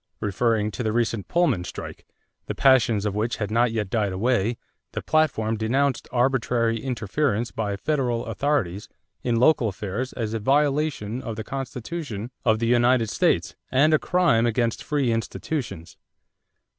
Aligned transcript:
Referring 0.19 0.71
to 0.71 0.81
the 0.81 0.91
recent 0.91 1.27
Pullman 1.27 1.63
strike, 1.63 2.07
the 2.47 2.55
passions 2.55 3.05
of 3.05 3.13
which 3.13 3.35
had 3.35 3.51
not 3.51 3.71
yet 3.71 3.91
died 3.91 4.11
away, 4.11 4.57
the 4.93 5.01
platform 5.03 5.55
denounced 5.55 6.07
"arbitrary 6.11 6.79
interference 6.81 7.51
by 7.51 7.75
federal 7.75 8.25
authorities 8.25 8.89
in 9.21 9.35
local 9.35 9.67
affairs 9.67 10.11
as 10.13 10.33
a 10.33 10.39
violation 10.39 11.21
of 11.21 11.35
the 11.35 11.43
Constitution 11.43 12.31
of 12.43 12.57
the 12.57 12.65
United 12.65 13.11
States 13.11 13.55
and 13.69 13.93
a 13.93 13.99
crime 13.99 14.47
against 14.47 14.83
free 14.83 15.11
institutions." 15.11 15.97